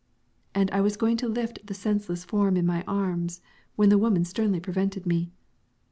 [0.55, 3.39] And I was going to lift the senseless form in my arms
[3.75, 5.29] when the woman sternly prevented me.